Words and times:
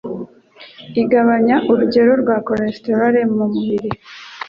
Igabanya 1.01 1.55
urugero 1.71 2.11
rwa 2.21 2.35
cholesterol 2.45 3.13
mbi 3.23 3.33
mu 3.37 3.45
mubiri 3.53 3.89